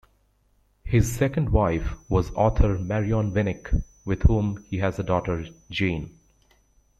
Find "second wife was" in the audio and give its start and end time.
1.11-2.31